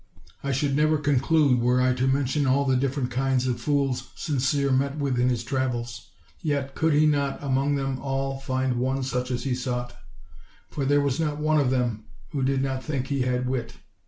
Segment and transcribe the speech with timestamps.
[0.43, 4.71] I should never conclude were I to mention all the different kinds of fools Sincere
[4.71, 6.07] met with in his travels:
[6.41, 9.95] yet could he not among them all find one such as he sought;
[10.71, 13.75] for there was not one of them who did not think he had wit.